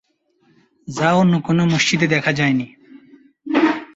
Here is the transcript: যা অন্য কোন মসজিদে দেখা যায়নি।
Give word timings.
যা 0.87 1.09
অন্য 1.13 1.33
কোন 1.43 1.57
মসজিদে 1.65 2.07
দেখা 2.07 2.31
যায়নি। 2.33 2.67